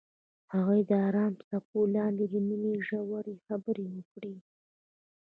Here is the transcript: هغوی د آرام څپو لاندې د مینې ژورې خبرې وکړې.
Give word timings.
هغوی 0.53 0.81
د 0.89 0.91
آرام 1.07 1.33
څپو 1.47 1.79
لاندې 1.95 2.25
د 2.33 2.35
مینې 2.47 2.73
ژورې 2.87 3.35
خبرې 3.45 3.85
وکړې. 3.93 4.35